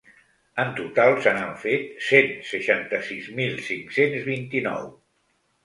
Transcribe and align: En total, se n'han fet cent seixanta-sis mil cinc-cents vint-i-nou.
En 0.61 0.69
total, 0.79 1.17
se 1.25 1.33
n'han 1.35 1.51
fet 1.65 1.85
cent 2.07 2.33
seixanta-sis 2.53 3.29
mil 3.43 3.55
cinc-cents 3.71 4.29
vint-i-nou. 4.33 4.93